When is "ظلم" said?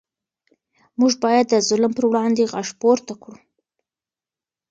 1.67-1.91